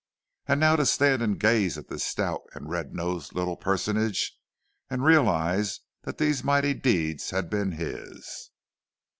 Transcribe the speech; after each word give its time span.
—And 0.47 0.59
now 0.59 0.77
to 0.77 0.85
stand 0.87 1.21
and 1.21 1.39
gaze 1.39 1.77
at 1.77 1.87
this 1.87 2.03
stout 2.03 2.41
and 2.55 2.71
red 2.71 2.95
nosed 2.95 3.35
little 3.35 3.55
personage, 3.55 4.35
and 4.89 5.03
realize 5.05 5.81
that 6.05 6.17
these 6.17 6.43
mighty 6.43 6.73
deeds 6.73 7.29
had 7.29 7.51
been 7.51 7.73
his! 7.73 8.49